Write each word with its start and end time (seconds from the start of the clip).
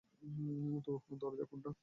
তো 0.85 0.91
দরজা 1.21 1.45
কোনটা? 1.45 1.71